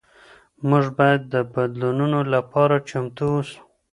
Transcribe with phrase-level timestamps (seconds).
[0.69, 3.57] موږ باید د بدلونونو لپاره چمتو اوسو.